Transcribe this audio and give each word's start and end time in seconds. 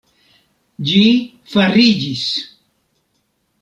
Ĝi 0.93 1.03
fariĝis! 1.53 2.27